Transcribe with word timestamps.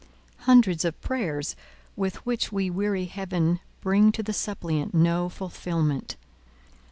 Hundreds 0.47 0.83
of 0.83 0.99
the 0.99 1.07
prayers 1.07 1.55
with 1.95 2.25
which 2.25 2.51
we 2.51 2.71
weary 2.71 3.05
Heaven 3.05 3.59
bring 3.81 4.11
to 4.13 4.23
the 4.23 4.33
suppliant 4.33 4.95
no 4.95 5.29
fulfilment. 5.29 6.15